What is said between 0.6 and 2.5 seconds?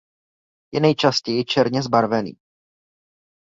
Je nejčastěji černě zbarvený.